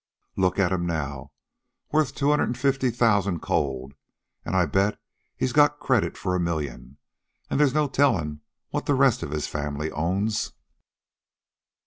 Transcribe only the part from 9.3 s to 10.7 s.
family owns."